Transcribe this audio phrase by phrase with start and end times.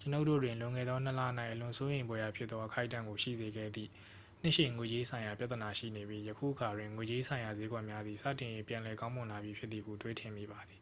[0.00, 1.20] ကျွန်ုပ်တို့တွင် လွန်ခဲ့သောနှစ်လ၌
[1.52, 3.90] အလွန်စိုးရိမ်ဖွယ်ရာဖြစ်သော အခိုက်အတန့်ကို ရှိစေခဲ့သည့်
[4.42, 10.80] နှစ်ရှည် ငွေကြေးဆိုင်ရာ ပြဿနာရှိနေပြီး ယခုအခါတွင် ငွေကြေးဆိုင်ရာစျေးကွက်များသည် စတင်၍ ပြန်လည်ကောင်းမွန်လာပြီဖြစ်သည်ဟု တွေးထင်မိပါသည်